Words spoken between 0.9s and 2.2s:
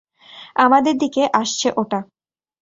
দিকে আসছে ওটা।